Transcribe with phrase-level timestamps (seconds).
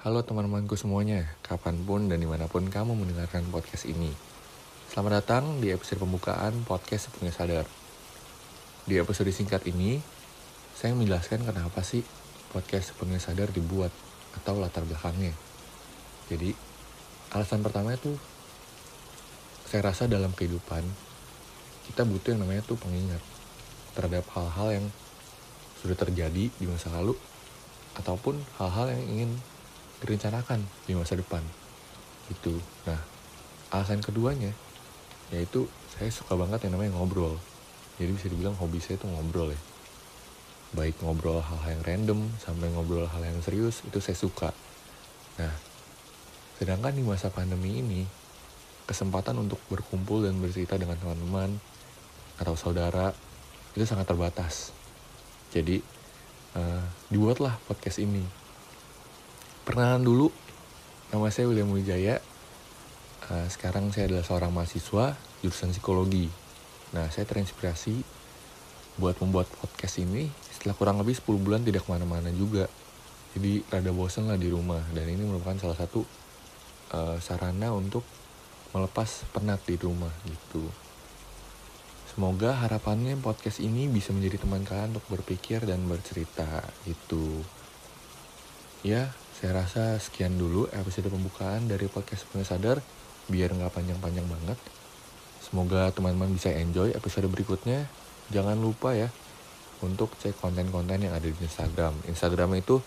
[0.00, 4.08] Halo teman-temanku semuanya, kapan pun dan di mana pun kamu mendengarkan podcast ini.
[4.88, 7.68] Selamat datang di episode pembukaan podcast Sepenuhnya Sadar.
[8.88, 10.00] Di episode singkat ini,
[10.72, 12.00] saya menjelaskan kenapa sih
[12.48, 13.92] podcast Sepenuhnya Sadar dibuat
[14.40, 15.36] atau latar belakangnya.
[16.32, 16.56] Jadi,
[17.36, 18.16] alasan pertama itu
[19.68, 20.80] saya rasa dalam kehidupan
[21.92, 23.20] kita butuh yang namanya tuh pengingat
[23.92, 24.86] terhadap hal-hal yang
[25.84, 27.12] sudah terjadi di masa lalu
[28.00, 29.32] ataupun hal-hal yang ingin
[30.04, 31.44] direncanakan di masa depan.
[32.32, 32.56] Itu
[32.88, 33.00] nah
[33.70, 34.50] alasan keduanya
[35.30, 37.38] yaitu saya suka banget yang namanya ngobrol.
[38.00, 39.60] Jadi bisa dibilang hobi saya itu ngobrol ya.
[40.74, 44.50] Baik ngobrol hal-hal yang random sampai ngobrol hal yang serius itu saya suka.
[45.38, 45.54] Nah
[46.60, 48.04] sedangkan di masa pandemi ini
[48.84, 51.56] kesempatan untuk berkumpul dan bercerita dengan teman-teman
[52.42, 53.14] atau saudara
[53.78, 54.74] itu sangat terbatas.
[55.54, 55.78] Jadi
[56.58, 58.39] uh, dibuatlah podcast ini.
[59.70, 60.34] Perkenalan dulu,
[61.14, 62.18] nama saya William Wijaya.
[63.30, 65.14] Uh, sekarang saya adalah seorang mahasiswa
[65.46, 66.26] jurusan psikologi.
[66.90, 68.02] Nah, saya terinspirasi
[68.98, 72.66] buat membuat podcast ini setelah kurang lebih 10 bulan tidak ke mana-mana juga.
[73.38, 76.02] Jadi rada bosen lah di rumah dan ini merupakan salah satu
[76.90, 78.02] uh, sarana untuk
[78.74, 80.66] melepas penat di rumah gitu.
[82.10, 86.58] Semoga harapannya podcast ini bisa menjadi teman kalian untuk berpikir dan bercerita
[86.90, 87.46] gitu.
[88.82, 92.84] Ya, saya rasa sekian dulu episode pembukaan dari podcast Punya Sadar
[93.32, 94.60] biar nggak panjang-panjang banget.
[95.40, 97.88] Semoga teman-teman bisa enjoy episode berikutnya.
[98.28, 99.08] Jangan lupa ya
[99.80, 102.04] untuk cek konten-konten yang ada di Instagram.
[102.04, 102.84] Instagram itu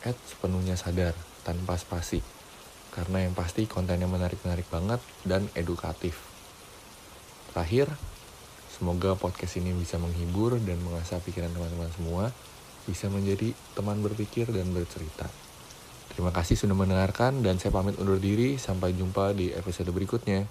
[0.00, 1.12] sepenuhnya sadar
[1.44, 2.24] tanpa spasi.
[2.96, 6.16] Karena yang pasti kontennya menarik-menarik banget dan edukatif.
[7.52, 7.92] Terakhir,
[8.72, 12.32] Semoga podcast ini bisa menghibur dan mengasah pikiran teman-teman semua,
[12.88, 15.28] bisa menjadi teman berpikir dan bercerita.
[16.20, 18.60] Terima kasih sudah mendengarkan dan saya pamit undur diri.
[18.60, 20.44] Sampai jumpa di episode berikutnya.